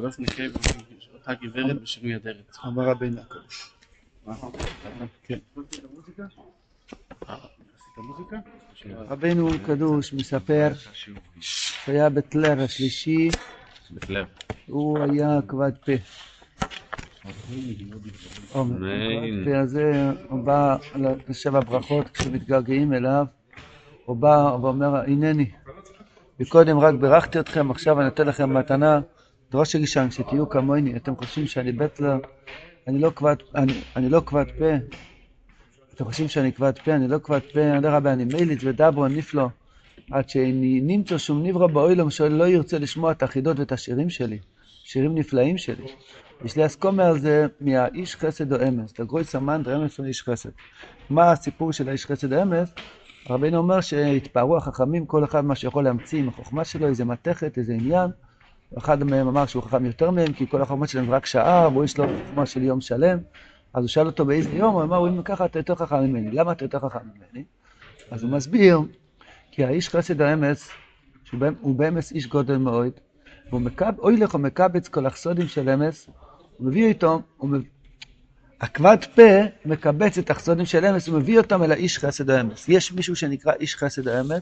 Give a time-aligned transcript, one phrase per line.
[0.00, 0.42] קבלת נכה
[1.14, 2.56] אותה גברת בשינוי אדרת.
[2.66, 3.74] אמר רבינו הקדוש.
[5.22, 5.38] כן.
[9.08, 10.68] רבינו הקדוש מספר
[11.40, 13.28] שהיה בטלר השלישי.
[14.66, 15.92] הוא היה כבד פה.
[18.56, 19.44] אמן.
[19.44, 20.76] פה הזה, הוא בא
[21.28, 23.26] לשבע ברכות כשמתגעגעים אליו,
[24.04, 25.50] הוא בא ואומר, הנני,
[26.40, 29.00] מקודם רק בירכתי אתכם, עכשיו אני נותן לכם מתנה,
[29.50, 32.18] דרוש ראשון, שתהיו כמוני, אתם חושבים שאני בטלר,
[32.86, 34.64] אני לא כבד, אני, אני לא כבד פה,
[35.94, 39.46] אתם חושבים שאני כבד פה, אני לא כבד פה, אדרבה, אני מייליץ ודברו נפלא,
[40.10, 44.38] עד שנמצא שום נברא באוילום שלא ירצה לשמוע את החידות ואת השירים שלי,
[44.84, 45.84] שירים נפלאים שלי.
[46.44, 50.50] יש לי אסכומר על זה מהאיש חסד או אמס, לגרוי סמן דרמס הוא איש חסד.
[51.10, 52.74] מה הסיפור של האיש חסד או אמס?
[53.30, 57.72] רבינו אומר שהתפארו החכמים, כל אחד מה שיכול להמציא עם החוכמה שלו, איזה מתכת, איזה
[57.72, 58.10] עניין.
[58.78, 61.98] אחד מהם אמר שהוא חכם יותר מהם, כי כל החוכמה שלהם רק שעה, והוא יש
[61.98, 63.18] לו חוכמה של יום שלם.
[63.74, 66.52] אז הוא שאל אותו באיזה יום, הוא אמר, אם ככה אתה יותר חכם ממני, למה
[66.52, 67.44] אתה יותר חכם ממני?
[68.10, 68.80] אז הוא מסביר,
[69.50, 70.70] כי האיש חסד האמס,
[71.24, 72.92] שהוא באמ- הוא באמס איש גודל מאוד,
[73.50, 76.10] והוא מקב, אוי לך, הוא מקבץ כל החסודים של אמס,
[76.56, 77.50] הוא מביא איתו, הוא
[78.60, 79.22] הכבד פה
[79.64, 82.68] מקבץ את החסודים של אמס, הוא מביא אותם אל האיש חסד האמס.
[82.68, 84.40] יש מישהו שנקרא איש חסד האמס,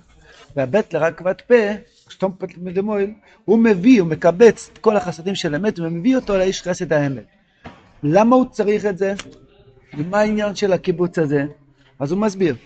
[0.56, 1.54] והבטלר הכבד פה,
[2.08, 3.10] שטומפט מדמויל,
[3.44, 7.24] הוא מביא, הוא מקבץ את כל החסדים של אמת ומביא אותו לאיש חסד האמת.
[8.02, 9.14] למה הוא צריך את זה?
[9.98, 11.44] ומה העניין של הקיבוץ הזה?
[11.98, 12.56] אז הוא מסביר.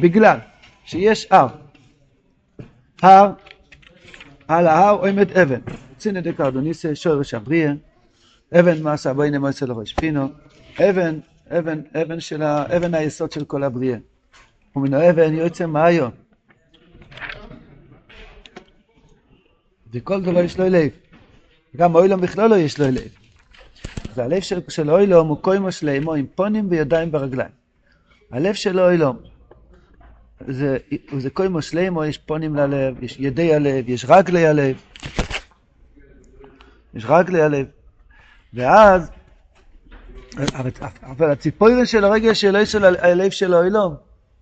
[0.00, 0.38] בגלל
[0.84, 1.48] שיש הר.
[3.02, 3.32] הר,
[4.48, 5.60] על ההר עומד אבן.
[5.98, 7.74] צינא דקרדוניסא שורש אבריה.
[8.60, 10.28] אבן מעשה בוינה מועצה לראש פינו.
[10.80, 11.18] אבן,
[11.58, 12.76] אבן, אבן של ה...
[12.76, 13.98] אבן היסוד של כל הבריאה.
[14.76, 16.08] ומנו אבן יוצא מאיו.
[19.92, 20.90] וכל דבר יש לו לב.
[21.76, 23.08] גם אוילום בכללו יש לו לב.
[24.14, 27.50] והלב של, של אוילום הוא קוימו שלמו עם פונים וידיים ברגליים.
[28.30, 29.16] הלב של אוילום
[30.48, 30.76] זה,
[31.18, 34.76] זה קוימו שלמו, יש פונים ללב, יש ידי הלב, יש רגלי הלב.
[36.94, 37.66] יש רגלי הלב.
[38.54, 39.10] ואז,
[41.02, 43.94] אבל, הציפוירה של הרגל שלו של הלב של אוילום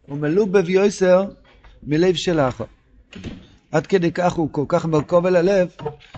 [0.07, 1.25] הוא מלובב יויסר
[1.83, 2.65] מלב של האחר.
[3.73, 5.69] עד כדי כך הוא כל כך מרכוב אל הלב,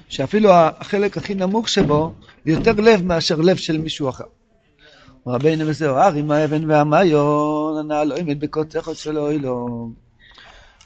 [0.09, 2.13] שאפילו החלק הכי נמוך שבו,
[2.47, 4.25] יותר לב מאשר לב של מישהו אחר.
[5.27, 9.93] רבינו וזהו, הרים האבן והמיון, הנעל לא עומד בקוץ אחד של אוילום.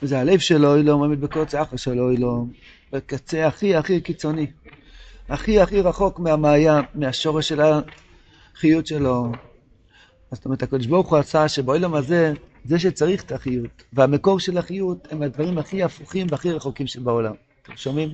[0.03, 2.51] וזה הלב של אוילום עומד בקוץ אחד של אוילום.
[2.93, 4.47] בקצה הכי הכי קיצוני.
[5.29, 7.61] הכי הכי רחוק מהמעיין, מהשורש של
[8.57, 9.33] החיות שלו.
[10.33, 12.33] זאת אומרת, הקדוש ברוך הוא עשה שבאוילום הזה,
[12.65, 17.35] זה שצריך את החיות, והמקור של החיות הם הדברים הכי הפוכים והכי רחוקים שבעולם.
[17.63, 18.09] אתם שומעים?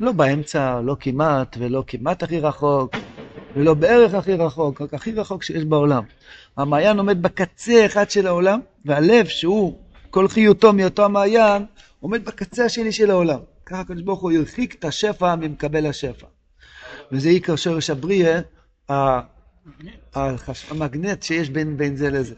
[0.00, 2.96] לא באמצע, לא כמעט, ולא כמעט הכי רחוק,
[3.56, 6.02] ולא בערך הכי רחוק, רק הכי רחוק שיש בעולם.
[6.56, 9.78] המעיין עומד בקצה אחד של העולם, והלב שהוא
[10.10, 11.64] כל חיותו מאותו המעיין,
[12.00, 13.38] עומד בקצה השני של העולם.
[13.66, 16.26] ככה הקדוש ברוך הוא הרחיק את השפע ממקבל השפע.
[17.12, 18.40] וזה עיקר שורש הבריאה,
[20.70, 22.34] המגנט שיש בין, בין זה לזה.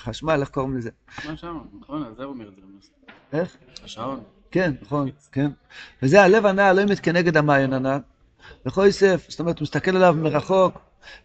[0.00, 0.90] חשמל, איך קוראים לזה?
[1.24, 1.58] מה שם?
[1.80, 2.62] נכון, על זה הוא אומר את זה.
[3.38, 3.56] איך?
[3.84, 4.20] השעון.
[4.50, 5.50] כן, נכון, כן.
[6.02, 7.98] וזה הלב הנע לא עומד כנגד המעיין הנע.
[8.66, 10.78] וכויסף, זאת אומרת, הוא מסתכל עליו מרחוק,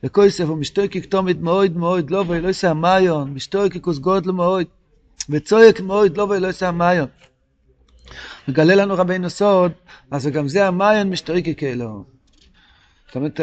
[0.04, 4.66] וכויסף הוא משתוקק תומית מאוד מאוד, לא ואלוהי שא המעיון, משתוקק כוס גודל מאוד,
[5.30, 7.08] וצועק מאוד, לא ואלוהי שא המעיון.
[8.48, 9.72] מגלה לנו רבינו סוד,
[10.12, 12.19] אז גם זה המעיון משתוקק אלוהו.
[13.10, 13.40] זאת אומרת,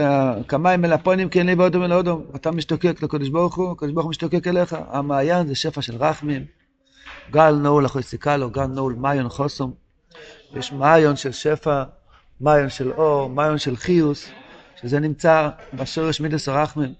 [0.48, 4.10] כמיים מלפונים כן לי באודום אל אודום, אתה משתוקק לקדוש ברוך הוא, הקדוש ברוך הוא
[4.10, 4.76] משתוקק אליך.
[4.88, 6.44] המעיין זה שפע של רחמים.
[7.30, 9.74] גל נעול אחוי סיכלו, גל נעול מעיון חוסום.
[10.54, 11.82] יש מעיון של שפע,
[12.40, 14.28] מעיון של אור, מעיון של חיוס,
[14.82, 16.94] שזה נמצא בשורש מידס הרחמים.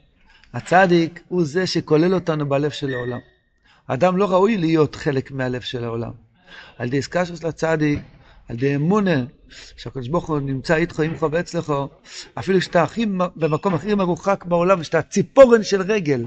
[0.55, 3.19] הצדיק הוא זה שכולל אותנו בלב של העולם.
[3.88, 6.12] האדם לא ראוי להיות חלק מהלב של העולם.
[6.78, 6.88] על
[7.25, 8.00] של הצדיק,
[8.49, 9.25] על ידי אמונה,
[9.77, 11.73] שהקדוש ברוך הוא נמצא איתך עמך ואצלך,
[12.34, 13.06] אפילו שאתה הכי,
[13.37, 16.25] במקום הכי מרוחק בעולם, שאתה ציפורן של רגל,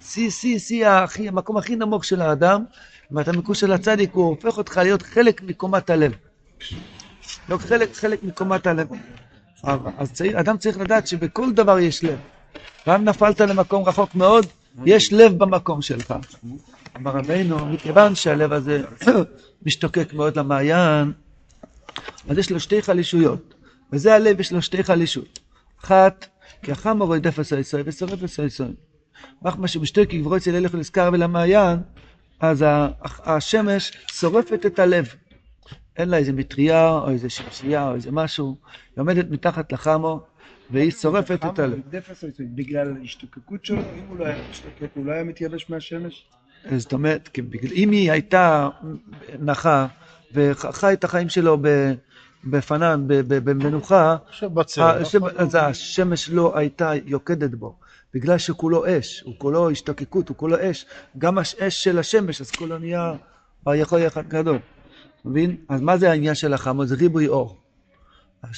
[0.00, 2.64] שיא, שיא, שיא, הכי, המקום הכי נמוך של האדם,
[3.12, 6.12] אם אתה מקוש של הצדיק, הוא הופך אותך להיות חלק מקומת הלב.
[7.48, 8.88] לא חלק, חלק מקומת הלב.
[9.98, 12.18] אז צריך, אדם צריך לדעת שבכל דבר יש לב.
[12.88, 14.46] גם נפלת למקום רחוק מאוד,
[14.86, 16.14] יש לב במקום שלך.
[16.96, 18.82] אמר רבינו, מכיוון שהלב הזה
[19.66, 21.12] משתוקק מאוד למעיין,
[22.28, 23.54] אז יש לו שתי חלישויות,
[23.92, 25.40] וזה הלב יש לו שתי חלישות.
[25.84, 26.26] אחת,
[26.62, 28.72] כי החמור רודף עשייסוי ושורף עשייסוי.
[29.44, 31.78] רק מה שמשתוקק יברוא אצל הלך ולזכר ולמעיין,
[32.40, 32.64] אז
[33.24, 35.14] השמש שורפת את הלב.
[35.96, 38.56] אין לה איזה מטריה או איזה שמשייה או איזה משהו,
[38.96, 40.20] היא עומדת מתחת לחמו
[40.70, 41.80] והיא שורפת את הלב.
[42.40, 46.24] בגלל ההשתוקקות שלו, אם הוא לא היה משתוקק, הוא לא היה מתייבש מהשמש?
[46.76, 47.38] זאת אומרת,
[47.74, 48.68] אם היא הייתה
[49.38, 49.86] נחה
[50.34, 51.58] וחי את החיים שלו
[52.44, 54.16] בפנן, במנוחה,
[55.36, 57.78] אז השמש לא הייתה יוקדת בו,
[58.14, 60.86] בגלל שכולו אש, הוא כולו השתוקקות, הוא כולו אש,
[61.18, 63.12] גם האש של השמש, אז כולו נהיה
[63.74, 64.58] יכול אחד גדול.
[65.24, 65.56] מבין?
[65.68, 66.86] אז מה זה העניין של החמו?
[66.86, 67.58] זה ריבוי אור.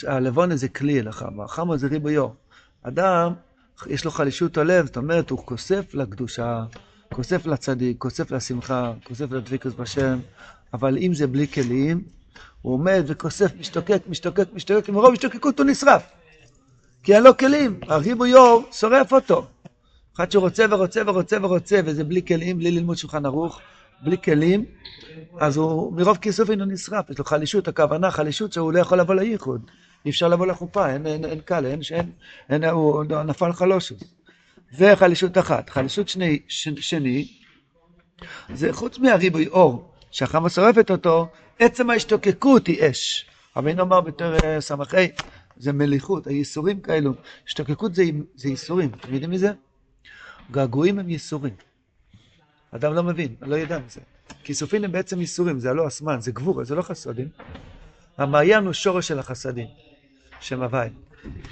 [0.07, 2.35] הלבון זה כלי לחמו, החמו זה ריבוי אור.
[2.83, 3.33] אדם,
[3.87, 6.65] יש לו חלישות הלב, זאת אומרת, הוא כוסף לקדושה,
[7.13, 10.19] כוסף לצדיק, כוסף לשמחה, כוסף לדביקוס בשם,
[10.75, 12.03] אבל אם זה בלי כלים,
[12.63, 16.03] הוא עומד וכוסף, משתוקק, משתוקק, משתוקק, ומרוב השתוקקות הוא נשרף.
[17.03, 19.47] כי אין לו כלים, הריבוי אור שורף אותו.
[20.17, 23.61] אחד שרוצה ורוצה ורוצה ורוצה, וזה בלי כלים, בלי ללמוד שולחן ערוך,
[24.03, 24.65] בלי כלים,
[25.39, 29.15] אז הוא מרוב כיסוף אינו נשרף, יש לו חלישות, הכוונה חלישות שהוא לא יכול לבוא
[29.15, 29.71] לייחוד.
[30.05, 32.13] אי אפשר לבוא לחופה, אין, אין, אין קל, אין, אין,
[32.51, 34.03] אין, הוא נפל חלושוס.
[34.71, 35.71] זה חלישות אחת.
[35.71, 37.29] חלישות שני, ש, שני,
[38.55, 41.29] זה חוץ מהריבוי אור, שהחמה שורפת אותו,
[41.59, 43.27] עצם ההשתוקקות היא אש.
[43.57, 45.09] רבינו אמר בתור אה, סמכי,
[45.57, 47.13] זה מליחות, הייסורים כאלו.
[47.47, 48.03] השתוקקות זה,
[48.35, 49.53] זה ייסורים, אתם יודעים מזה?
[50.51, 51.55] געגועים הם ייסורים.
[52.71, 54.01] אדם לא מבין, לא ידע מזה.
[54.45, 57.29] כיסופים הם בעצם ייסורים, זה הלא אסמן, זה גבורה, זה לא חסדים.
[58.19, 59.67] המעיין הוא שורש של החסדים,
[60.41, 60.89] שם הוואי.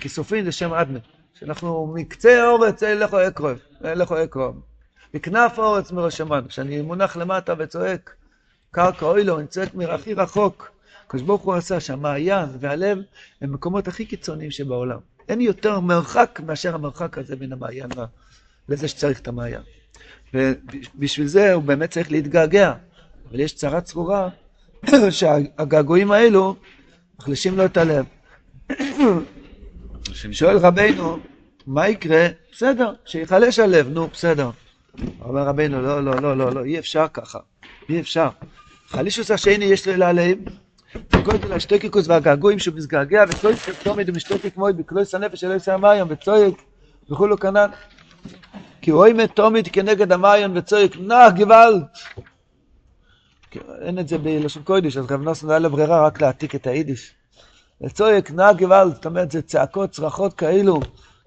[0.00, 0.98] כיסופים זה שם אדמה,
[1.34, 4.60] שאנחנו מקצה האורץ לכו אקרוב, לכו אקרוב.
[5.14, 8.14] מכנף האורץ מראש אמרנו, כשאני מונח למטה וצועק,
[8.78, 10.70] קרקע אוי לו, אני צועק מהכי רחוק.
[11.06, 12.98] הקדוש ברוך הוא עשה שהמעיין והלב
[13.40, 14.98] הם מקומות הכי קיצוניים שבעולם.
[15.28, 17.88] אין יותר מרחק מאשר המרחק הזה בין המעיין
[18.68, 19.60] לזה שצריך את המעיין.
[20.34, 22.74] ובשביל זה הוא באמת צריך להתגעגע.
[23.30, 24.28] אבל יש צרה צרורה
[25.10, 26.56] שהגעגועים האלו
[27.18, 28.04] מחלישים לו את הלב.
[30.32, 31.18] שואל רבינו,
[31.66, 32.26] מה יקרה?
[32.52, 34.50] בסדר, שיחלש הלב, נו, בסדר.
[35.20, 37.38] אומר רבינו, לא, לא, לא, לא, לא, אי אפשר ככה,
[37.88, 38.28] אי אפשר.
[38.88, 40.38] חלישוס השני יש לו לעליהם,
[40.94, 46.54] וקודם השטקיקוס והגעגועים שהוא מתגעגע, וצועק תומד ומשתוקק מועד בקלויס הנפש של אלוהי המים, וצועק
[47.10, 47.66] וכולו כנ"ל.
[48.82, 51.82] כי רואים את תומד כנגד המעיין וצועק, נח גוואלד.
[53.80, 57.14] אין את זה בלשון קודש, אז רב נוסן היה לו ברירה רק להעתיק את היידיש.
[57.80, 60.80] וצועק, נח גוואלד, זאת אומרת, זה צעקות, צרחות כאלו.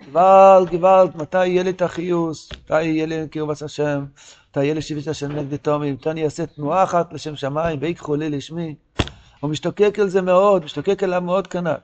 [0.05, 2.49] גוואלד, גוואלד, מתי יהיה לי את החיוס?
[2.51, 4.05] מתי יהיה לי קירובס השם?
[4.51, 5.91] מתי יהיה לי שיבית השם נגדי תומי?
[5.91, 8.75] מתי אני אעשה תנועה אחת לשם שמיים, ויקחו לי לשמי?
[9.39, 11.75] הוא משתוקק על זה מאוד, משתוקק עליו מאוד כנ"ל.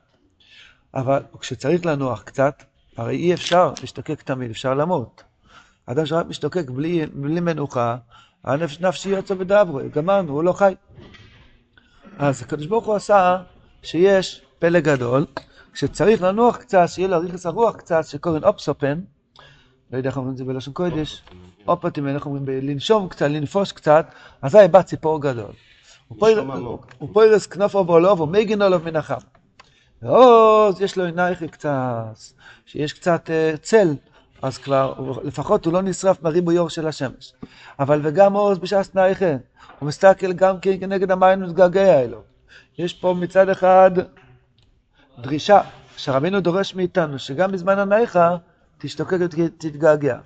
[0.94, 2.64] אבל כשצריך לנוח קצת,
[2.98, 5.24] הרי אי אפשר להשתוקק תמיד, אפשר למות.
[5.86, 7.98] אדם שרק משתוקק בלי, בלי מנוחה,
[8.44, 10.76] הנפש נפשי יוצא ודברו, גמרנו, הוא לא חי.
[12.18, 13.38] אז הקדוש ברוך הוא עשה
[13.84, 15.26] שיש פלא גדול,
[15.74, 19.00] שצריך לנוח קצת, שיהיה לו רכס הרוח קצת, שקוראים אופסופן,
[19.92, 21.24] לא יודע איך אומרים את זה בלשון קודש,
[21.68, 24.06] אופטים, איך אומרים, לנשום קצת, לנפוש קצת,
[24.42, 25.52] אזי בא ציפור גדול.
[26.98, 29.16] הוא פוירס כנופו בולובו, מגן עליו מן החם.
[30.02, 31.72] ועוז יש לו עינייך קצת,
[32.66, 33.96] שיש קצת uh, צל,
[34.42, 34.94] אז כבר,
[35.24, 37.34] לפחות הוא לא נשרף בריבוי אור של השמש.
[37.80, 39.32] אבל וגם עוז בש"ס נייכה,
[39.80, 42.22] הוא מסתכל גם כן כנגד המים ומתגעגע אלו.
[42.78, 43.92] יש פה מצד אחד
[45.20, 45.62] דרישה,
[45.98, 48.38] שרבינו דורש מאיתנו, שגם בזמן הנייכה
[48.78, 50.20] תשתוקק ותתגעגע.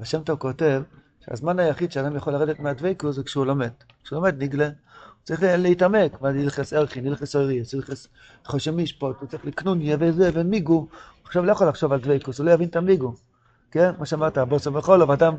[0.00, 0.82] השם טוב כותב
[1.24, 3.70] שהזמן היחיד שאדם יכול לרדת מהדבקות זה כשהוא לומד.
[4.04, 4.68] כשהוא לומד נגלה.
[5.24, 8.06] צריך להתעמק, מה נלחס ערכי, נלחס אורי, נלחס
[8.46, 10.86] חושם משפוט, הוא צריך לקנון, יהיה וזה, ומיגו,
[11.24, 13.14] עכשיו לא יכול לחשוב על דוויקוס, הוא לא יבין את המיגו,
[13.70, 13.90] כן?
[13.98, 15.34] מה שאמרת, בוסו וחולוב, אדם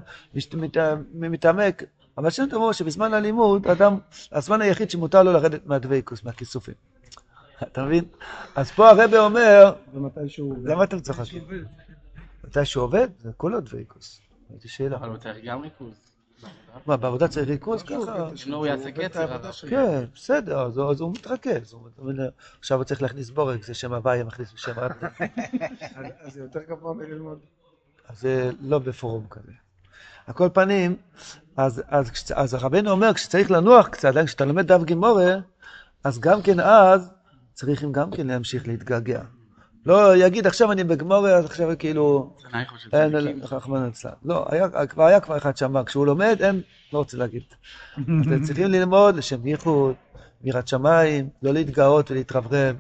[1.14, 1.84] מתעמק,
[2.18, 3.98] אבל שם תאמרו שבזמן הלימוד, אדם,
[4.32, 6.76] הזמן היחיד שמותר לו לרדת מהדוויקוס, מהכיסופים.
[7.64, 8.04] אתה מבין?
[8.56, 9.74] אז פה הרבה אומר,
[10.64, 11.40] למה אתה צריך לחשוב?
[12.48, 13.08] מתי שהוא עובד?
[13.20, 14.22] זה כולו דוויקוס.
[14.50, 14.98] הייתי שאלה.
[14.98, 16.16] אבל הוא צריך גם ריכוז.
[16.86, 18.30] מה, בעבודה צריך ריכוז ככה?
[18.46, 19.52] לא, הוא יעשה קצר.
[19.70, 21.76] כן, בסדר, אז הוא מתרכז.
[22.60, 25.10] עכשיו הוא צריך להכניס בורג, זה שם הוויה מכניס בשם אדנה.
[26.22, 27.40] אז זה יותר גבוה מללמוד.
[28.08, 29.52] אז זה לא בפורום כזה.
[30.28, 30.96] על כל פנים,
[31.58, 35.36] אז רבנו אומר, כשצריך לנוח קצת, כשאתה לומד דף גימורה,
[36.04, 37.12] אז גם כן אז
[37.54, 39.22] צריכים גם כן להמשיך להתגעגע.
[39.86, 42.34] לא יגיד עכשיו אני בגמורה, אז עכשיו כאילו...
[42.94, 43.16] אין,
[43.52, 44.12] רחמנא ליצלן.
[44.26, 44.46] לא,
[44.90, 46.62] כבר היה כבר אחד שאמר, כשהוא לומד, אין,
[46.94, 47.44] לא רוצה להגיד.
[47.94, 49.94] אתם צריכים ללמוד לשם ייחוד,
[50.44, 52.76] מירת שמיים, לא להתגאות ולהתרברב,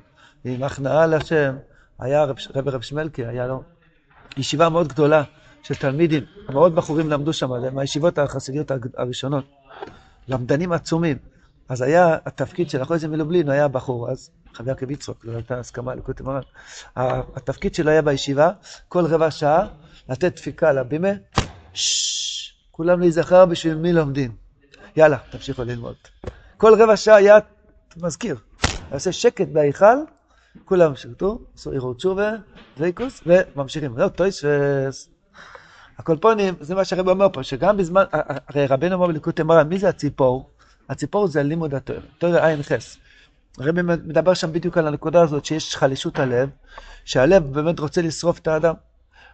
[0.45, 1.55] עם הכנעה לשם.
[1.99, 3.63] היה רבי רב שמלקי, היה לו
[4.37, 5.23] ישיבה מאוד גדולה
[5.63, 9.45] של תלמידים, מאוד בחורים למדו שם, מהישיבות החסידיות הראשונות.
[10.27, 11.17] למדנים עצומים.
[11.69, 15.95] אז היה התפקיד של החודש מלובלין, היה בחור אז, חבר יעקב יצחק, זו הייתה הסכמה
[15.95, 16.41] לקוטי מרן.
[17.35, 18.51] התפקיד שלו היה בישיבה,
[18.87, 19.67] כל רבע שעה,
[20.09, 21.09] לתת דפיקה לבימה,
[22.71, 24.35] כולם להיזכר בשביל מי לומדים.
[24.95, 25.95] יאללה, תמשיכו ללמוד.
[26.57, 27.37] כל רבע שעה היה
[27.97, 28.37] מזכיר.
[28.91, 29.97] עושה שקט בהיכל,
[30.65, 32.31] כולם שירתו, עשו עירו תשובה,
[32.77, 33.97] דוויקוס, וממשיכים.
[33.97, 35.09] לא, טויסס.
[35.97, 38.03] הקולפונים, זה מה שהרב אומר פה, שגם בזמן,
[38.47, 40.49] הרי רבנו אומר בליקוטי מרן, מי זה הציפור?
[40.89, 42.97] הציפור זה לימוד התואר, תואר עין חס.
[43.59, 46.49] הרב מדבר שם בדיוק על הנקודה הזאת, שיש חלישות הלב,
[47.05, 48.73] שהלב באמת רוצה לשרוף את האדם.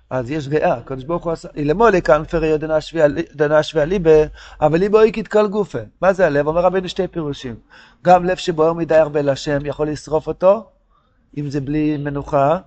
[0.09, 2.57] אז יש ריאה, הקדוש ברוך הוא עשה, אילמולי כאנפרי
[3.35, 4.25] דנה שווה ליבה,
[4.61, 5.79] אבל ליבו איקית כל גופה.
[6.01, 6.47] מה זה הלב?
[6.47, 7.55] אומר רבינו שתי פירושים.
[8.03, 10.69] גם לב שבוער מדי הרבה להשם יכול לשרוף אותו,
[11.37, 12.57] אם זה בלי מנוחה,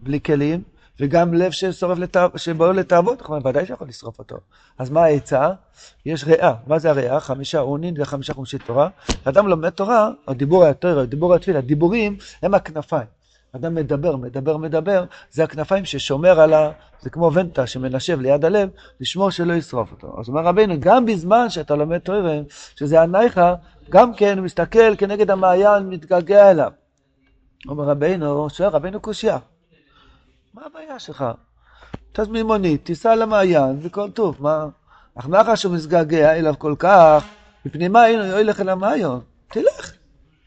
[0.00, 0.62] בלי כלים,
[1.00, 4.36] וגם לב ששורף לתאו, שבוער לתאוות, כלומר, ודאי שיכול לשרוף אותו.
[4.78, 5.50] אז מה העצה?
[6.06, 6.54] יש ריאה.
[6.66, 7.20] מה זה הריאה?
[7.20, 8.88] חמישה אונין וחמישה חומשי תורה.
[9.24, 13.06] אדם לומד תורה, הדיבור התורה, הדיבור התפילה, הדיבורים הם הכנפיים.
[13.56, 16.70] אדם מדבר, מדבר, מדבר, זה הכנפיים ששומר על ה...
[17.00, 18.68] זה כמו ונטה שמנשב ליד הלב,
[19.00, 20.20] לשמור שלא ישרוף אותו.
[20.20, 22.40] אז אומר רבינו, גם בזמן שאתה לומד תורה,
[22.76, 23.54] שזה הנייכה,
[23.90, 26.72] גם כן מסתכל כנגד המעיין, מתגעגע אליו.
[27.68, 29.38] אומר רבינו, שואל רבינו קושייה,
[30.54, 31.24] מה הבעיה שלך?
[32.12, 34.66] תזמין מונית, תיסע למעיין, וכל טוב, מה?
[35.14, 37.24] אך מאחר שהוא מתגעגע אליו כל כך,
[37.66, 39.18] מפני מה היינו ילך אל המעיין?
[39.48, 39.92] תלך.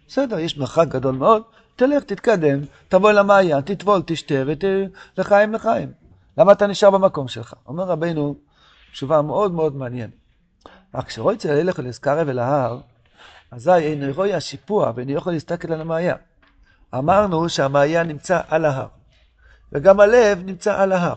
[0.08, 1.44] בסדר, יש מרחק גדול מאוד,
[1.76, 4.36] תלך, תתקדם, תבוא למעיין, תטבול, תשתה,
[5.18, 5.92] ולחיים לחיים.
[6.38, 7.54] למה אתה נשאר במקום שלך?
[7.68, 8.36] אומר רבינו,
[8.92, 10.14] תשובה מאוד מאוד מעניינת.
[10.94, 12.80] אך כשרואי צל ללך ולזכרה ולהר,
[13.52, 16.18] אזי אינו רואי השיפוע ואינו יכול להסתכל על המעיין.
[16.96, 18.88] אמרנו שהמעיין נמצא על ההר,
[19.72, 21.16] וגם הלב נמצא על ההר.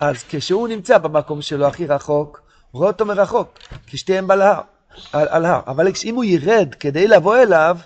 [0.00, 4.60] אז כשהוא נמצא במקום שלו הכי רחוק, רואה אותו מרחוק, כי שתיהם על ההר.
[5.12, 5.60] על, על הר.
[5.66, 7.78] אבל אם הוא ירד כדי לבוא אליו,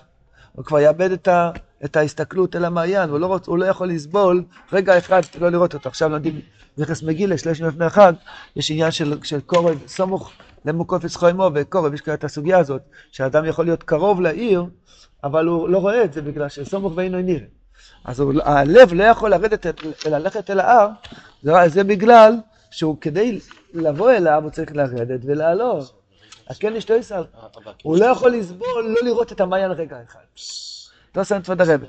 [0.53, 1.51] הוא כבר יאבד את, ה,
[1.85, 5.75] את ההסתכלות אל המעיין, הוא לא, רוצ, הוא לא יכול לסבול רגע אחד לא לראות
[5.75, 5.89] אותו.
[5.89, 6.41] עכשיו לומדים
[6.79, 8.13] נכס מגילה, שלושים לפני החג,
[8.57, 10.33] יש עניין של, של קורב סמוך
[10.65, 14.65] למוקופס חוימו וקורב, יש כאן את הסוגיה הזאת, שאדם יכול להיות קרוב לעיר,
[15.25, 17.47] אבל הוא לא רואה את זה בגלל שסמוך ואינו נראה.
[18.05, 19.67] אז הלב לא יכול לרדת,
[20.07, 20.89] ללכת אל ההר,
[21.43, 22.35] זה, זה בגלל
[22.71, 23.39] שהוא כדי
[23.75, 26.03] לבוא אליו, הוא צריך לרדת ולעלות.
[26.49, 27.25] הכן אשתו ישראל.
[27.83, 30.21] הוא לא יכול לסבול לא לראות את המעיין רגע אחד.
[31.17, 31.87] לא שם תפוד הרבי.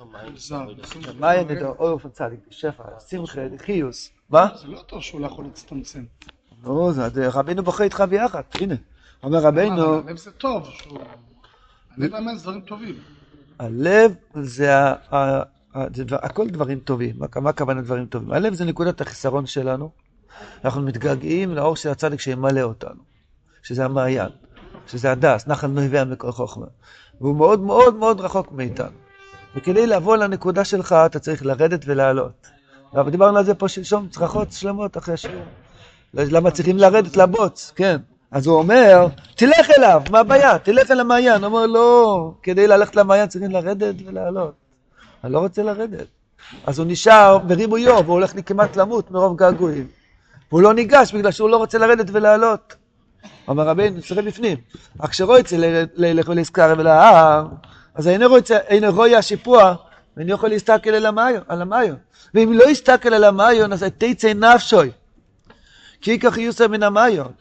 [1.20, 4.10] מעיין נדו, אוי אופן צדיק, שפע, שמחה, חיוס.
[4.30, 4.48] מה?
[4.62, 6.04] זה לא טוב שהוא לא יכול להצטמצם.
[6.64, 6.92] נו,
[7.34, 8.76] רבינו בוכה איתך ביחד, הנה.
[9.24, 9.94] אומר רבינו...
[9.94, 10.70] הלב זה טוב.
[11.98, 12.96] הלב האמת זה דברים טובים.
[13.60, 14.74] הלב זה
[16.12, 17.16] הכל דברים טובים.
[17.36, 18.32] מה הכוונה דברים טובים?
[18.32, 19.90] הלב זה נקודת החיסרון שלנו.
[20.66, 23.02] אנחנו מתגעגעים לאור של הצדיק שימלא אותנו.
[23.64, 24.30] שזה המעיין.
[24.88, 26.66] שזה הדס, נחל נובע מקור חוכמה.
[27.22, 28.98] והוא מאוד מאוד מאוד רחוק מאיתנו.
[29.56, 32.48] וכדי לבוא לנקודה שלך, אתה צריך לרדת ולעלות.
[32.94, 35.44] אבל דיברנו על זה פה שלשום, צרחות שלמות אחרי השיעור.
[36.14, 37.98] למה צריכים לרדת לבוץ, כן.
[38.32, 40.60] אז הוא אומר, תלך אליו, מה הבעיה?
[40.60, 41.44] תלך אל המעיין.
[41.44, 44.63] הוא אומר, לא, כדי ללכת למעיין צריכים לרדת ולעלות.
[45.24, 46.08] אני לא רוצה לרדת.
[46.66, 49.88] אז הוא נשאר בריבויו, והוא הולך לי כמעט למות מרוב געגועים.
[50.52, 52.76] והוא לא ניגש בגלל שהוא לא רוצה לרדת ולעלות.
[53.48, 54.58] אומר רבינו, צריך בפנים.
[55.00, 55.56] אך כשרויצה
[55.96, 57.48] ללך ולזכר ולהר,
[57.96, 59.76] אז אינו רואה השיפוע,
[60.18, 61.98] ואינו יכול להסתכל על המאיון.
[62.34, 64.92] ואם לא יסתכל על המאיון, אז תצא נפשוי.
[66.02, 67.32] כי ייקח יוסר מן המאיון.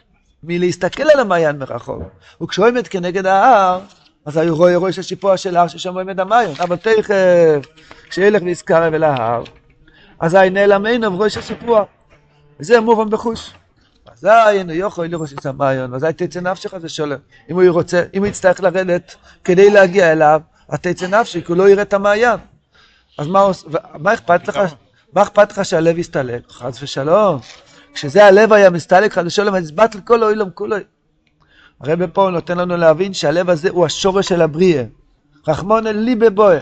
[0.42, 2.02] מלהסתכל על המעיין מרחוק.
[2.42, 3.80] וכשהוא עומד כנגד ההר,
[4.26, 6.54] אז הוא רואה ראש השיפוע של ההר ששם עומד המאיון.
[6.60, 7.14] אבל תכף,
[8.10, 9.44] כשילך ויזכר אל ההר,
[10.20, 11.84] אזי נעלמנו ראש השיפוע.
[12.60, 13.52] וזה מובן בחוש.
[14.12, 17.18] אזי אינו יכול לראש את המעיון, ואזי תצא נפשך זה שולם.
[17.50, 19.14] אם הוא רוצה, אם הוא יצטרך לרדת
[19.44, 22.40] כדי להגיע אליו, אז תצא נפשי, כי הוא לא יראה את המעיין.
[23.18, 23.46] אז מה,
[23.94, 24.60] מה אכפת לך?
[25.12, 26.50] מה אכפת לך שהלב יסתלק?
[26.50, 27.40] חס ושלום.
[27.94, 30.76] כשזה הלב היה מסתלק חס ושלום, אז בת לכל אוילום כולו.
[31.82, 34.84] הרב פה נותן לנו להבין שהלב הזה הוא השורש של הבריאה.
[35.48, 36.58] רחמון אל ליבה בואה.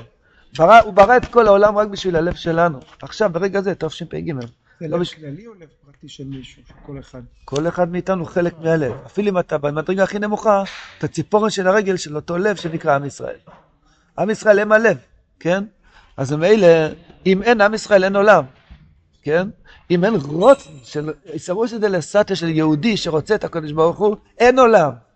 [0.58, 2.78] הוא ברא את כל העולם רק בשביל הלב שלנו.
[3.02, 4.32] עכשיו, ברגע זה, תשפ"ג.
[4.80, 7.20] זה לב כללי או לב פרטי של מישהו, של כל אחד?
[7.44, 8.92] כל אחד מאיתנו חלק מהלב.
[9.06, 10.62] אפילו אם אתה במדרגה הכי נמוכה,
[10.98, 13.36] אתה ציפורן של הרגל של אותו לב שנקרא עם ישראל.
[14.18, 14.96] עם ישראל הם הלב,
[15.40, 15.64] כן?
[16.16, 16.68] אז מילא,
[17.26, 18.44] אם אין עם ישראל אין עולם,
[19.22, 19.48] כן?
[19.90, 25.09] אם אין רוץ של איסרוש דלסתיה של יהודי שרוצה את הקדוש ברוך הוא, אין עולם.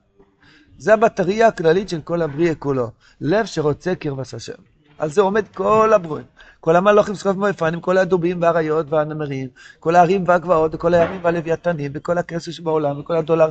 [0.79, 2.91] זה הבטריה הכללית של כל הבריאה כולו.
[3.21, 4.53] לב שרוצה קרבס השם.
[4.99, 6.25] על זה עומד כל הברואים.
[6.61, 9.49] כל המלוכים סחוף מויפנים, כל הדובים והאריות והנמרים,
[9.81, 13.49] כל הערים והגבעות, וכל הימים והלוויתנים, וכל הכסף שבעולם, וכל הדולר,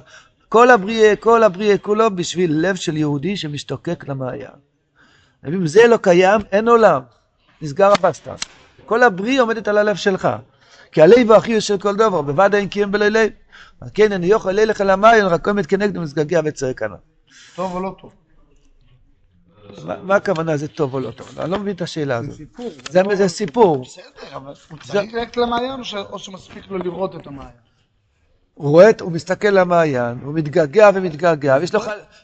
[0.50, 4.50] כל הבריאה, כל הבריאה כולו בשביל לב של יהודי שמשתוקק למעיין.
[5.48, 7.02] אם זה לא קיים, אין עולם.
[7.62, 8.34] נסגר הבסטה.
[8.86, 10.30] כל הבריאה עומדת על הלב שלך.
[10.92, 13.30] כי הלב הוא הכי יושב כל דבר, בוודאי אין קיים בלילי.
[13.82, 17.13] על כן אני יוכל ללך אל רק עומד כנגדו מסגגע וצועק עליו.
[17.56, 18.12] טוב או לא טוב?
[20.04, 21.40] מה- הכוונה זה טוב או לא טוב?
[21.40, 22.36] אני לא מבין את השאלה הזאת.
[22.36, 22.72] סיפור.
[22.90, 23.82] זה לא- זה סיפור.
[23.84, 25.80] בסדר, אבל הוא צריך ללכת למעיין
[26.12, 27.52] או שמספיק לו לראות את המעיין?
[28.54, 31.58] הוא רואה, הוא מסתכל למעיין, הוא מתגעגע ומתגעגע,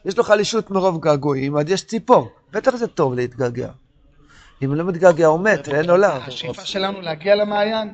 [0.06, 2.30] ויש לו, חלישות מרוב געגועים, אז יש ציפור.
[2.52, 3.70] בטח זה טוב להתגעגע.
[4.62, 6.20] אם הוא לא מתגעגע הוא מת, אין עולם.
[6.28, 7.94] השאיפה שלנו להגיע למעיין?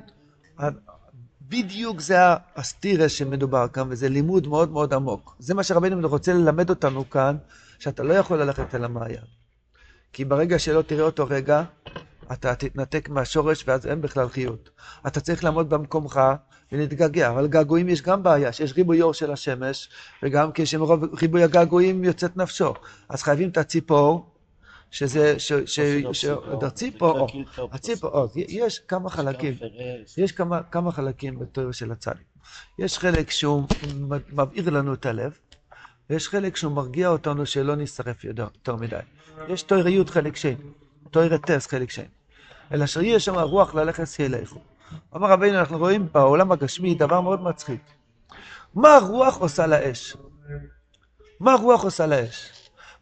[1.50, 2.18] בדיוק זה
[2.56, 5.36] הסטירס שמדובר כאן, וזה לימוד מאוד מאוד עמוק.
[5.40, 7.38] זה מה שרבנו רוצה ללמד אותנו כאן,
[7.80, 9.24] שאתה לא יכול ללכת אל המעיין.
[10.14, 11.64] כי ברגע שלא תראה אותו רגע,
[12.32, 14.70] אתה תתנתק מהשורש ואז אין בכלל חיות.
[15.08, 16.22] אתה צריך לעמוד במקומך
[16.72, 19.90] ולהתגעגע, אבל געגועים יש גם בעיה, שיש ריבוי אור של השמש,
[20.24, 22.74] וגם כשמרוב ריבוי הגעגועים יוצאת נפשו.
[23.10, 24.35] אז חייבים את הציפור,
[24.96, 25.54] שזה, ש...
[25.54, 25.80] ש...
[26.12, 26.26] ש...
[26.54, 27.28] את הציפור,
[28.36, 29.54] יש כמה חלקים.
[30.18, 30.32] יש
[30.72, 32.28] כמה, חלקים בתיאור של הצדיק.
[32.80, 33.64] יש חלק שהוא
[34.32, 35.38] מבעיר לנו את הלב,
[36.10, 39.00] ויש חלק שהוא מרגיע אותנו שלא נשרף יותר, מדי.
[39.48, 40.56] יש תויר י' חלק שני,
[41.12, 42.06] תויר טס חלק שני.
[42.72, 44.60] אלא שיהיה שם הרוח ללכת ילכו.
[45.16, 47.82] אמר רבינו, אנחנו רואים בעולם הגשמי דבר מאוד מצחיק.
[48.76, 50.18] מה הרוח עושה לאש?
[51.40, 52.52] מה הרוח עושה לאש?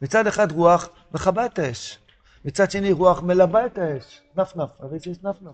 [0.01, 1.99] מצד אחד רוח מכבה את האש,
[2.45, 4.21] מצד שני רוח מלבה את האש.
[4.37, 5.53] נפנף, הרי זה נפנף.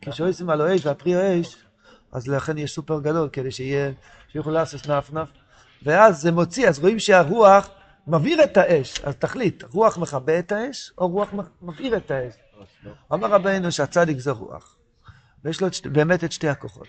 [0.00, 1.56] כשעושים על האש והפרי האש,
[2.12, 3.92] אז לכן יש סופר גדול, כדי שיהיה,
[4.32, 5.28] שיוכלו לעשות נפנף.
[5.82, 7.68] ואז זה מוציא, אז רואים שהרוח
[8.06, 9.00] מבעיר את האש.
[9.00, 11.28] אז תחליט, רוח מכבה את האש, או רוח
[11.62, 12.34] מבעיר את האש?
[13.12, 14.76] אמר רבינו שהצדיק זה רוח.
[15.44, 16.88] ויש לו את באמת את שתי הכוחות.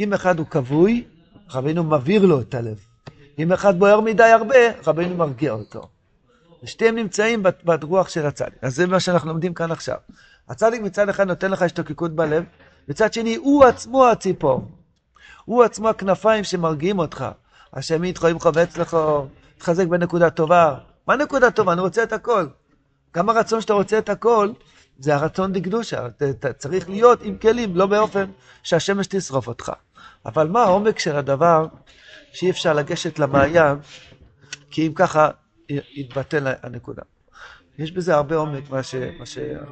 [0.00, 1.04] אם אחד הוא כבוי,
[1.50, 2.78] רבינו מבעיר לו את הלב.
[3.38, 4.56] אם אחד בוער מדי הרבה,
[4.86, 5.88] רבינו מרגיע אותו.
[6.64, 8.54] ושתיהם נמצאים ברוח של הצדיק.
[8.62, 9.96] אז זה מה שאנחנו לומדים כאן עכשיו.
[10.48, 12.44] הצדיק מצד אחד נותן לך השתוקקות בלב,
[12.88, 14.68] מצד שני הוא עצמו הציפור.
[15.44, 17.24] הוא עצמו הכנפיים שמרגיעים אותך.
[17.72, 18.96] השם יתחו חובץ לך,
[19.58, 20.74] תחזק בנקודה טובה.
[21.08, 21.72] מה נקודה טובה?
[21.72, 22.46] אני רוצה את הכל.
[23.16, 24.52] גם הרצון שאתה רוצה את הכל,
[24.98, 26.06] זה הרצון דקדושה.
[26.06, 28.30] אתה צריך להיות עם כלים, לא באופן
[28.62, 29.72] שהשמש תשרוף אותך.
[30.26, 31.66] אבל מה העומק של הדבר
[32.32, 33.78] שאי אפשר לגשת למעיין,
[34.70, 35.30] כי אם ככה
[35.68, 37.02] יתבטל הנקודה.
[37.78, 38.82] יש בזה הרבה עומק, מה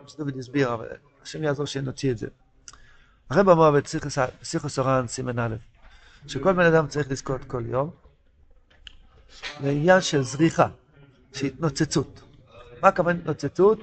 [0.07, 0.87] שדוד הסביר, אבל
[1.23, 2.27] השם יעזור שנוציא את זה.
[3.31, 3.71] הרב אמר
[4.41, 5.57] בסיכוס אורן סימן א',
[6.27, 7.91] שכל בן אדם צריך לזכות כל יום
[9.61, 10.67] לעניין של זריחה,
[11.33, 12.23] של התנוצצות.
[12.83, 13.79] מה הכוונה התנוצצות?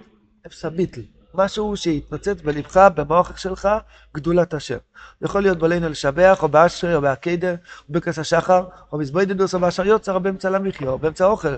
[0.47, 1.01] אפס הביטל.
[1.33, 3.69] משהו שיתנוצץ בלבך, במוח שלך,
[4.15, 4.77] גדולת השם.
[5.21, 7.55] יכול להיות בלינו לשבח, או באשרי, או בהקדר,
[7.89, 11.55] או בכס השחר, או בזבוידדוס, או באשר יוצר, או באמצע למחיה, או באמצע האוכל.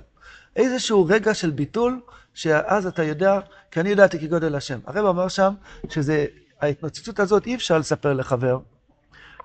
[0.56, 2.00] איזשהו רגע של ביטול,
[2.34, 3.40] שאז אתה יודע,
[3.72, 4.80] כי אני ידעתי כגודל השם.
[4.86, 5.54] הרב אמר שם,
[5.90, 6.26] שזה,
[6.62, 8.60] ההתנוצצות הזאת אי אפשר לספר לחבר,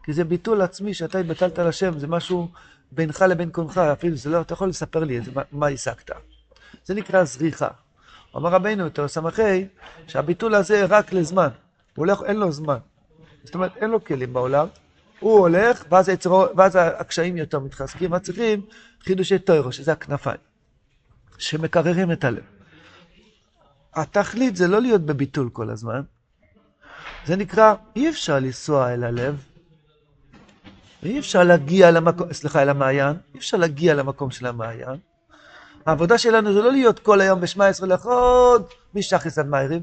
[0.03, 2.49] כי זה ביטול עצמי שאתה התבטלת על השם, זה משהו
[2.93, 6.11] בינך לבין קונך, אפילו זה לא, אתה יכול לספר לי איזה, מה, השגת.
[6.85, 7.69] זה נקרא זריחה.
[8.37, 9.21] אמר רבינו, תרס"ה,
[10.07, 11.49] שהביטול הזה רק לזמן,
[11.95, 12.79] הוא הולך, אין לו זמן.
[13.45, 14.67] זאת אומרת, אין לו כלים בעולם,
[15.21, 18.63] הוא הולך, ואז, היצרו, ואז הקשיים יותר מתחזקים, ואז צריכים
[19.01, 20.37] חידושי טוירו, שזה הכנפיים,
[21.39, 22.43] שמקררים את הלב.
[23.95, 26.01] התכלית זה לא להיות בביטול כל הזמן,
[27.27, 29.45] זה נקרא, אי אפשר לנסוע אל הלב,
[31.03, 34.97] ואי אפשר להגיע למקום, סליחה, אל המעיין, אי אפשר להגיע למקום של המעיין.
[35.87, 39.83] העבודה שלנו זה לא להיות כל היום בשמע עשרה לחוד, משחס עד מאירים.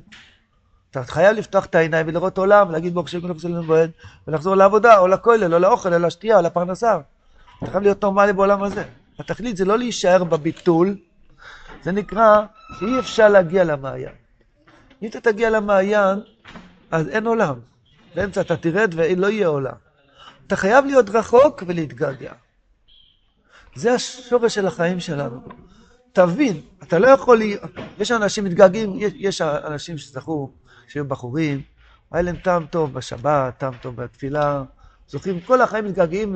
[0.91, 3.89] אתה חייב לפתוח את העיניים ולראות עולם, להגיד ברוך שם נפסל בוהן,
[4.27, 6.97] ולחזור לעבודה, או לכולל, או לאוכל, או לשתייה, או לפרנסה.
[7.63, 8.83] אתה חייב להיות נורמלי בעולם הזה.
[9.19, 10.97] התכלית זה לא להישאר בביטול,
[11.83, 12.45] זה נקרא
[12.79, 14.13] שאי אפשר להגיע למעיין.
[15.01, 16.19] אם אתה תגיע למעיין,
[16.91, 17.55] אז אין עולם.
[18.15, 19.75] באמצע אתה תרד ולא יהיה עולם.
[20.47, 22.33] אתה חייב להיות רחוק ולהתגעגע.
[23.75, 25.41] זה השורש של החיים שלנו.
[26.13, 27.57] תבין, אתה לא יכול, לי...
[27.99, 30.51] יש אנשים מתגעגעים, יש, אנשים שזכו,
[30.87, 31.61] שהיו בחורים,
[32.11, 34.63] היה להם טעם טוב בשבת, טעם טוב בתפילה,
[35.07, 36.35] זוכרים, כל החיים מתגעגעים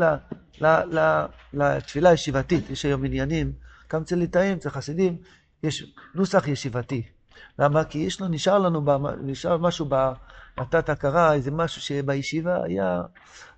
[1.53, 3.51] לתפילה הישיבתית, יש היום עניינים,
[3.93, 5.17] גם אצל ליטאים, אצל חסידים,
[5.63, 7.03] יש נוסח ישיבתי.
[7.59, 7.83] למה?
[7.83, 8.81] כי יש לו, נשאר לנו,
[9.21, 9.85] נשאר משהו
[10.57, 13.01] בתת הכרה, איזה משהו שבישיבה היה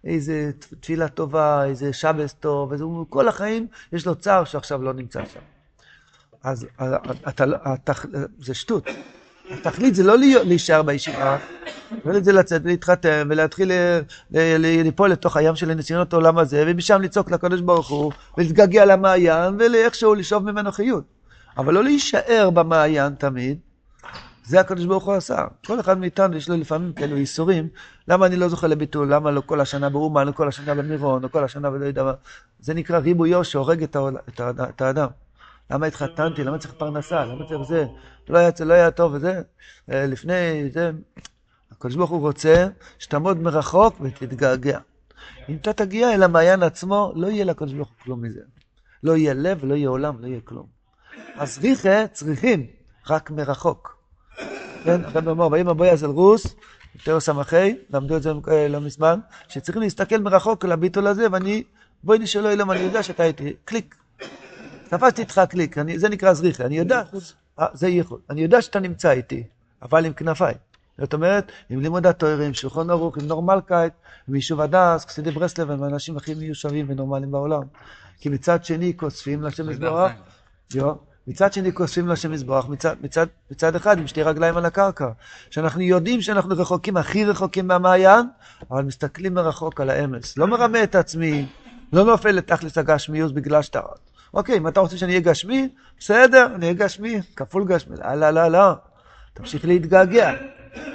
[0.04, 5.26] איזה תפילה טובה, איזה שבס טוב, איזה, כל החיים יש לו צער שעכשיו לא נמצא
[5.26, 5.40] שם.
[6.44, 6.68] אז
[7.30, 7.94] אתה, אתה,
[8.40, 8.88] זה שטות.
[9.52, 11.38] התכלית זה לא להיות- להישאר בישיבה,
[11.92, 14.02] התכלית זה לצאת ולהתחתן ולהתחיל ל-
[14.84, 20.16] ליפול לתוך הים של הניסיונות העולם הזה, ומשם לצעוק לקדוש ברוך הוא, ולהתגעגע למעיין, ואיכשהו
[20.16, 21.04] לשאוב ממנו חיות.
[21.58, 23.58] אבל לא להישאר במעיין תמיד,
[24.46, 25.46] זה הקדוש ברוך הוא עשה.
[25.66, 27.68] כל אחד מאיתנו יש לו לפעמים כאלו ייסורים,
[28.08, 31.28] למה אני לא זוכה לביטול, למה לא כל השנה באומן, לא כל השנה במירון, לא
[31.28, 32.14] כל השנה ולא יודע מה.
[32.60, 33.00] זה נקרא
[33.96, 35.08] העול, את, האד- את האדם.
[35.72, 37.86] למה התחתנתי, למה צריך פרנסה, למה צריך זה,
[38.30, 39.42] לא היה, לא היה טוב וזה.
[39.92, 40.92] אה, לפני זה,
[41.72, 42.68] הקדוש ברוך הוא רוצה
[43.00, 44.80] שתעמוד מרחוק ותתגעגע.
[45.50, 48.42] אם אתה תגיע אל המעיין עצמו, לא יהיה לקדוש ברוך הוא כלום מזה.
[49.04, 50.66] לא יהיה לב ולא יהיה עולם, לא יהיה כלום.
[51.36, 52.68] אז ריחה צריכים
[53.10, 53.98] רק מרחוק.
[54.84, 56.56] כן, הרב אומר, ויאמר בויאז אל רוס,
[57.04, 61.64] תיאור סמכי, למדו את זה אה, לא מזמן, שצריכים להסתכל מרחוק על הביטול הזה, ואני,
[62.04, 63.96] בואי נשאלו אלוהים, אני יודע שאתה איתי, קליק.
[64.90, 67.02] תפסתי איתך קליק, אני, זה נקרא זריחה, אני יודע,
[67.60, 69.44] אה, זה ייחוד, אני יודע שאתה נמצא איתי,
[69.82, 70.58] אבל עם כנפיים.
[70.98, 73.94] זאת אומרת, עם לימוד התואר, עם שולחון ערוך, עם נורמלקייט,
[74.28, 77.62] עם יישוב הדס, חסידי ברסלב, הם האנשים הכי מיושבים ונורמליים בעולם.
[78.20, 80.12] כי מצד שני כוספים לשם יזברך,
[81.28, 85.10] מצד שני כוספים לשם יזברך, מצד, מצד, מצד אחד עם שתי רגליים על הקרקע.
[85.50, 88.26] שאנחנו יודעים שאנחנו רחוקים, הכי רחוקים מהמעיין,
[88.72, 90.38] אבל מסתכלים מרחוק על האמס.
[90.38, 91.46] לא מרמה את עצמי,
[91.94, 93.80] לא נופל לתכלס הגשמיות בגלל שאתה...
[94.34, 97.96] אוקיי, אם אתה רוצה שאני אהיה גשמי, בסדר, אני אהיה גשמי, כפול גשמי.
[97.98, 98.74] לא, לא, לא, לא.
[99.34, 100.34] תמשיך להתגעגע.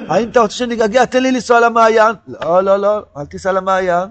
[0.08, 1.04] האם אתה רוצה שאני אתגעגע?
[1.04, 2.14] תן לי לנסוע למעיין.
[2.26, 4.08] לא, לא, לא, אל תיסע למעיין,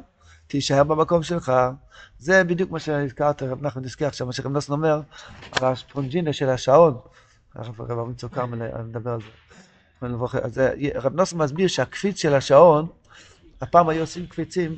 [0.47, 1.51] תישאר במקום שלך.
[2.19, 5.01] זה בדיוק מה שהזכרת, רב נחמן הזכיר עכשיו, מה שרב נוסן אומר,
[5.51, 6.97] על הספונג'ינה של השעון.
[7.55, 9.17] רב אמיצו כרמל מדבר
[10.43, 10.73] על זה.
[10.81, 12.87] אה, רב נוסן מסביר שהקפיץ של השעון,
[13.61, 14.75] הפעם היו עושים קפיצים,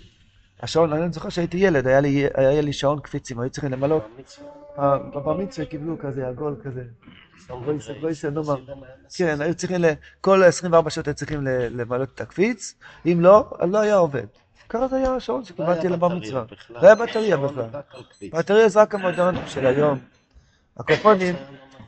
[0.66, 4.02] השעון, אני זוכר שהייתי ילד, היה לי, היה לי שעון קפיצים, היו צריכים למלא,
[4.80, 6.84] אה, בבר מצווה קיבלו כזה עגול כזה.
[8.02, 8.28] גויסה.
[9.18, 12.74] כן, היו צריכים, ל- כל 24 שעות היו צריכים ל- למלא את הקפיץ,
[13.06, 14.26] אם לא, אז לא היה עובד.
[14.70, 16.44] ככה זה היה השעון שקיבלתי לבר מצווה.
[16.70, 17.66] לא היה בטריה בכלל.
[18.34, 20.00] בטריה זה רק המועדון של היום.
[20.78, 21.36] הקופונים,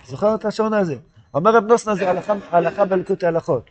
[0.06, 0.96] זוכר את השעון הזה?
[1.34, 2.10] אומר רב נוסנה זה
[2.52, 3.70] הלכה, בלקוטי הלכות.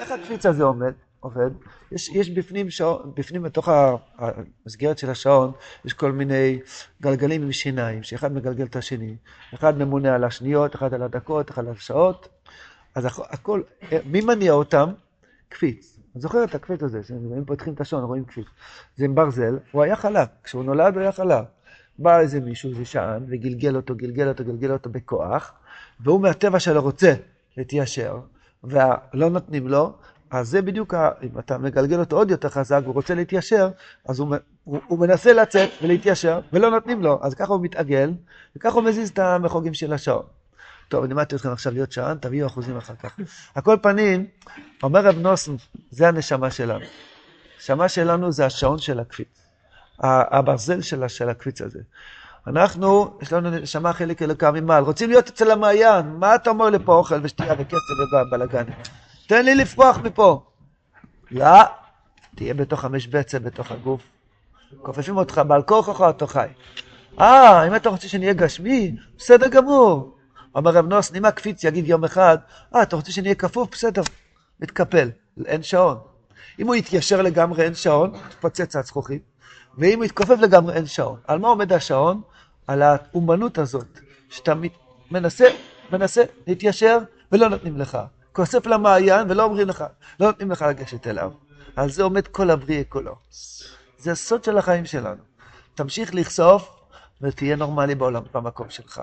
[0.00, 0.92] איך הקפיץ הזה עומד?
[1.20, 1.50] עובד?
[1.92, 3.68] יש, יש בפנים, שעון, בפנים בתוך
[4.18, 5.52] המסגרת של השעון,
[5.84, 6.58] יש כל מיני
[7.02, 9.16] גלגלים עם שיניים, שאחד מגלגל את השני,
[9.54, 12.28] אחד ממונה על השניות, אחד על הדקות, אחד על השעות,
[12.94, 13.62] אז הכ- הכל,
[14.04, 14.92] מי מניע אותם?
[15.48, 15.96] קפיץ.
[16.14, 17.00] אני זוכר את הקפיץ הזה,
[17.38, 18.46] אם פותחים את השעון רואים קפיץ.
[18.96, 21.44] זה עם ברזל, הוא היה חלק, כשהוא נולד הוא היה חלק.
[21.98, 25.52] בא איזה מישהו, איזה שען, וגלגל אותו, גלגל אותו, גלגל אותו בכוח,
[26.00, 27.14] והוא מהטבע שלו רוצה
[27.56, 28.20] להתיישר,
[28.64, 29.92] ולא נותנים לו,
[30.30, 33.68] אז זה בדיוק, ה- אם אתה מגלגל אותו עוד יותר חזק והוא רוצה להתיישר,
[34.08, 38.12] אז הוא, הוא, הוא מנסה לצאת ולהתיישר, ולא נותנים לו, אז ככה הוא מתעגל,
[38.56, 40.22] וככה הוא מזיז את המחוגים של השעון.
[40.88, 43.16] טוב, אני לימדתי אתכם עכשיו להיות שען, תביאו אחוזים אחר כך.
[43.54, 44.26] על כל פנים,
[44.82, 45.52] אומר רב נוסן,
[45.90, 46.84] זה הנשמה שלנו.
[47.56, 49.28] הנשמה שלנו זה השעון של הקפיץ.
[50.02, 51.78] הברזל של, של הקפיץ הזה.
[52.46, 56.78] אנחנו, יש לנו נשמה חלק אלוקה ממעל, רוצים להיות אצל המעיין, מה אתה אומר לי
[56.84, 57.78] פה אוכל ושתייה וכסף
[58.26, 58.74] ובלאגנים?
[59.30, 60.42] תן לי לפרוח מפה.
[61.30, 61.62] לא,
[62.34, 64.02] תהיה בתוך המשבצת, בתוך הגוף.
[64.82, 66.46] כופפים אותך, בעל כורחך אתה חי.
[67.20, 70.16] אה, אם אתה רוצה שנהיה גשמי, בסדר גמור.
[70.54, 72.38] אומר רב נוסן, אם הקפיץ יגיד יום אחד,
[72.74, 73.68] אה, אתה רוצה שנהיה כפוף?
[73.72, 74.02] בסדר,
[74.60, 75.10] מתקפל,
[75.46, 75.98] אין שעון.
[76.58, 79.22] אם הוא יתיישר לגמרי, אין שעון, תפוצץ הזכוכית.
[79.78, 81.18] ואם הוא יתכופף לגמרי, אין שעון.
[81.26, 82.20] על מה עומד השעון?
[82.66, 84.52] על האומנות הזאת, שאתה
[85.10, 85.44] מנסה,
[85.92, 86.98] מנסה להתיישר
[87.32, 87.98] ולא נותנים לך.
[88.32, 89.84] כוסף למעיין ולא אומרים לך,
[90.20, 91.32] לא נותנים לך לגשת אליו.
[91.76, 93.14] על זה עומד כל הבריאה כולו.
[93.98, 95.22] זה הסוד של החיים שלנו.
[95.74, 96.76] תמשיך לחשוף
[97.22, 99.00] ותהיה נורמלי בעולם, במקום שלך.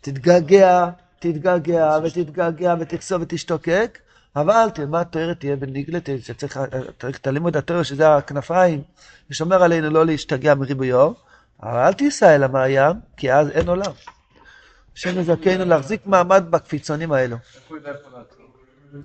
[0.00, 0.88] תתגעגע,
[1.18, 3.98] תתגעגע ותתגעגע ותכסוף ותשתוקק,
[4.36, 6.60] אבל תלמד תוארת תהיה בניגלה, ת- שצריך
[7.00, 8.82] צריך את הלימוד התואר שזה הכנפיים,
[9.30, 11.12] ושומר עלינו לא להשתגע מריבויו,
[11.62, 13.92] אבל אל תיסע אל המעיין, כי אז אין עולם.
[14.96, 17.36] השם יזכנו להחזיק מעמד בקפיצונים האלו.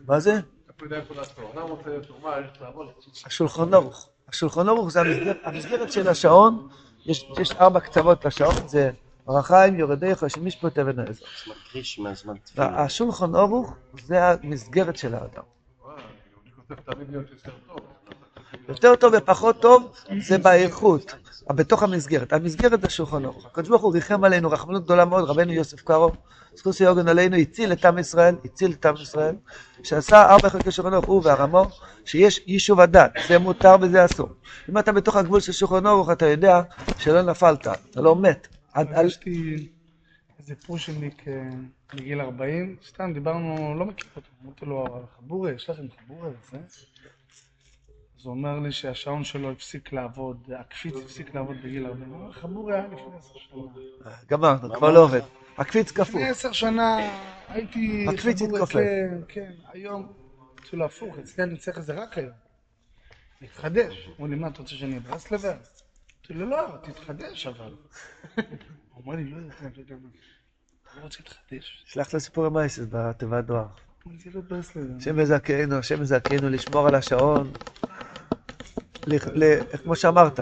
[0.07, 0.39] מה זה?
[3.25, 4.09] השולחן ערוך.
[4.27, 5.01] השולחן ערוך זה
[5.43, 6.67] המסגרת, של השעון,
[7.05, 8.91] יש, יש ארבע קצוות לשעון, זה
[9.27, 11.25] רחיים, יורדיך, שמשפט אבן העזר.
[11.47, 12.83] מפריש מהזמן תפילה.
[12.83, 15.43] השולחן ערוך זה המסגרת של האדם.
[15.83, 17.79] וואי, אני כותב תמיד להיות יותר טוב.
[18.69, 21.15] יותר טוב ופחות טוב זה באיכות,
[21.49, 22.33] בתוך המסגרת.
[22.33, 23.45] המסגרת זה שולחן ערוך.
[23.45, 26.11] הקדוש ברוך הוא ריחם עלינו רחמנות גדולה מאוד, רבנו יוסף קארו,
[26.55, 29.35] זכות שיוגן עלינו, הציל את עם ישראל, הציל את עם ישראל,
[29.83, 31.65] שעשה ארבע חלקי שולחן ערוך, הוא והרמו,
[32.05, 34.29] שיש יישוב הדת, זה מותר וזה אסור.
[34.69, 36.61] אם אתה בתוך הגבול של שולחן ערוך, אתה יודע
[36.97, 38.47] שלא נפלת, אתה לא מת.
[39.25, 39.67] לי
[40.39, 41.23] איזה פרושניק
[41.93, 46.57] בגיל 40, סתם דיברנו, לא מכיר אותו, אמרתי לו, חבורי, יש לכם חבורי וזה?
[48.19, 52.09] אז הוא אומר לי שהשעון שלו הפסיק לעבוד, הקפיץ הפסיק לעבוד בגיל 40.
[52.09, 54.11] הוא אומר, חבורי היה לפני עשר שנה.
[54.29, 55.21] גמרנו, כבר לא עובד.
[55.57, 56.19] הקפיץ קפוא.
[56.19, 56.97] לפני עשר שנה
[57.47, 58.05] הייתי...
[58.09, 58.73] הקפיץ התכופף.
[58.73, 62.31] כן, כן, היום, אמרתי לו הפוך, אצלי אני צריך את זה רק היום.
[63.41, 64.09] להתחדש.
[64.09, 65.49] אמרו לי, מה, אתה רוצה שאני אהיה ברסלבר?
[65.51, 67.73] אמרתי לו, לא, תתחדש אבל.
[68.35, 68.43] הוא
[69.05, 70.09] אומר לי, לא יודע, לא יודע מה.
[70.93, 71.83] אני לא רוצה להתחדש.
[71.85, 73.67] שלח לו סיפורי מייסס בתיבת דואר.
[74.97, 77.51] השם יזכנו, השם יזכנו לשמור על השעון.
[79.83, 80.39] כמו שאמרת.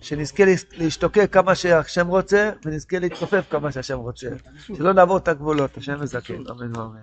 [0.00, 0.44] שנזכה
[0.76, 4.28] להשתוקק כמה שהשם רוצה, ונזכה להתכופף כמה שהשם רוצה.
[4.76, 6.98] שלא נעבור את הגבולות, השם יזכנו, אמן ואמן.